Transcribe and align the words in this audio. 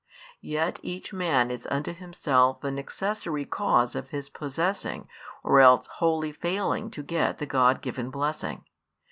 Yet 0.41 0.79
each 0.81 1.13
man 1.13 1.51
is 1.51 1.67
unto 1.69 1.93
himself 1.93 2.63
an 2.63 2.79
accessory 2.79 3.45
cause 3.45 3.93
of 3.93 4.09
his 4.09 4.29
possessing 4.29 5.07
or 5.43 5.59
else 5.59 5.85
wholly 5.85 6.31
failing 6.31 6.89
to 6.89 7.03
get 7.03 7.37
the 7.37 7.45
God 7.45 7.83
given 7.83 8.09
blessing. 8.09 8.65